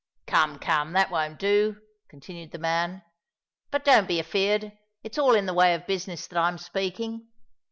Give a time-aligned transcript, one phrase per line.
[0.25, 1.77] "Come, come—that won't do,"
[2.09, 3.03] continued the man.
[3.69, 7.27] "But don't be afeard—it's all in the way of business that I'm speaking.